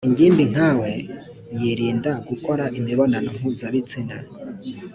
ingimbi 0.07 0.43
nkawe 0.51 0.91
yiirinda 1.59 2.11
gukora 2.29 2.63
imibonano 2.79 3.29
mpuzabitsina. 3.37 4.17